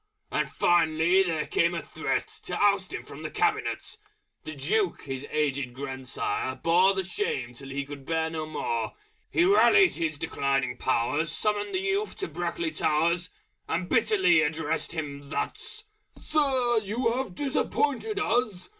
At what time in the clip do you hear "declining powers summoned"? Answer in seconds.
10.17-11.75